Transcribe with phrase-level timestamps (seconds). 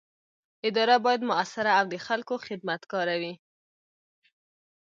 [0.67, 3.33] اداره باید مؤثره او د خلکو خدمتګاره وي.